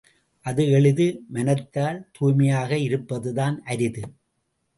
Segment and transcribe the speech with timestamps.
[0.45, 4.03] அது எளிது மனத்தால் தூய்மையாக இருப்பதுதான் அரிது.